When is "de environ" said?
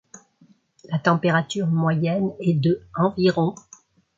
2.55-3.53